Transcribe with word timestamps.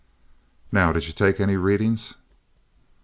"Now, 0.71 0.91
did 0.91 1.05
you 1.05 1.13
take 1.13 1.39
any 1.39 1.57
readings?" 1.57 2.17